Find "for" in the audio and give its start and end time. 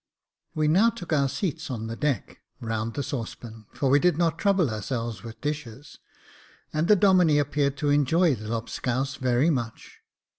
3.71-3.91